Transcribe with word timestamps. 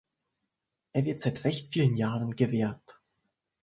Er 0.93 1.05
wird 1.05 1.19
seit 1.19 1.43
recht 1.43 1.71
vielen 1.71 1.95
Jahren 1.95 2.35
gewährt. 2.35 2.99